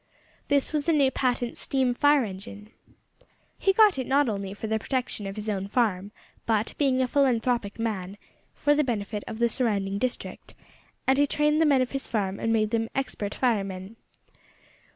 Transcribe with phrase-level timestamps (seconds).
[0.47, 2.71] This was a new patent steam fire engine.
[3.59, 6.11] He got it not only for the protection of his own farm,
[6.47, 8.17] but, being a philanthropic man,
[8.55, 10.55] for the benefit of the surrounding district,
[11.05, 13.95] and he trained the men of his farm and made them expert firemen.